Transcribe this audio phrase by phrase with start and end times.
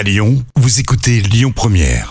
[0.00, 2.10] À Lyon, vous écoutez Lyon Première.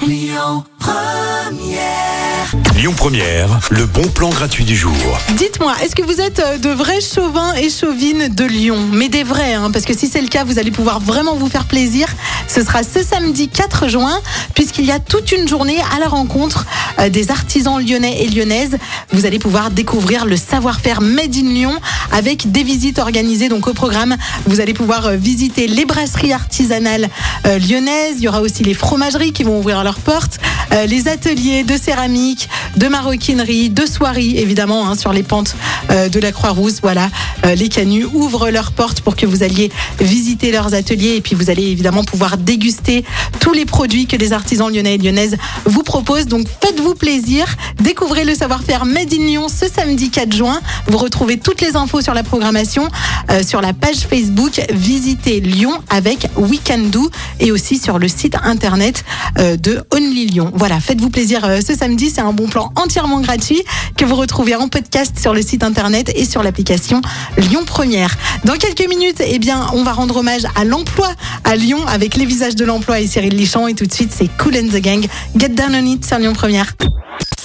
[2.75, 4.93] Lyon Première, le bon plan gratuit du jour.
[5.35, 8.88] Dites-moi, est-ce que vous êtes euh, de vrais chauvins et chauvines de Lyon?
[8.91, 11.49] Mais des vrais, hein, parce que si c'est le cas, vous allez pouvoir vraiment vous
[11.49, 12.07] faire plaisir.
[12.49, 14.20] Ce sera ce samedi 4 juin,
[14.55, 16.65] puisqu'il y a toute une journée à la rencontre
[16.97, 18.75] euh, des artisans lyonnais et lyonnaises.
[19.11, 21.79] Vous allez pouvoir découvrir le savoir-faire Made in Lyon
[22.11, 24.18] avec des visites organisées donc au programme.
[24.47, 27.07] Vous allez pouvoir euh, visiter les brasseries artisanales
[27.46, 28.15] euh, lyonnaises.
[28.18, 30.39] Il y aura aussi les fromageries qui vont ouvrir leurs portes,
[30.88, 32.47] les ateliers de céramique,
[32.78, 35.55] de maroquinerie, de soierie évidemment hein, sur les pentes
[35.91, 36.80] euh, de la Croix-Rousse.
[36.81, 37.09] Voilà,
[37.45, 41.36] Euh, les canuts ouvrent leurs portes pour que vous alliez visiter leurs ateliers et puis
[41.36, 43.05] vous allez évidemment pouvoir déguster
[43.39, 46.27] tous les produits que les artisans lyonnais et lyonnaises vous proposent.
[46.27, 47.45] Donc faites-vous plaisir,
[47.81, 50.59] découvrez le savoir-faire Made in Lyon ce samedi 4 juin.
[50.88, 52.89] Vous retrouvez toutes les infos sur la programmation
[53.31, 58.36] euh, sur la page Facebook Visitez Lyon avec Weekend Do et aussi sur le site
[58.44, 59.05] internet
[59.38, 60.52] euh, de Only Lyon.
[60.53, 63.63] Voilà, faites-vous plaisir euh, ce samedi, c'est un bon plan entièrement gratuit
[63.97, 67.01] que vous retrouvez en podcast sur le site internet et sur l'application
[67.38, 68.16] Lyon Première.
[68.45, 71.09] Dans quelques minutes, eh bien, on va rendre hommage à l'emploi
[71.43, 74.29] à Lyon avec les visages de l'emploi et Cyril Lichamp et tout de suite, c'est
[74.38, 75.05] Cool and the Gang.
[75.35, 76.75] Get down on it sur Lyon Première.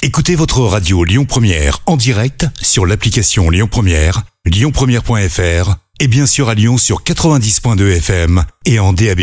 [0.03, 6.49] Écoutez votre radio Lyon Première en direct sur l'application Lyon Première, lyonpremière.fr et bien sûr
[6.49, 9.23] à Lyon sur 90.2 FM et en DAB+.